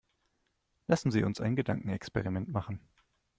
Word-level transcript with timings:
Lassen 0.87 1.11
Sie 1.11 1.23
uns 1.23 1.39
ein 1.41 1.55
Gedankenexperiment 1.55 2.47
machen. 2.49 2.79